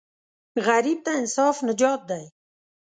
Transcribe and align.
غریب 0.67 0.99
ته 1.05 1.11
انصاف 1.19 1.55
نجات 1.69 2.01
دی 2.09 2.25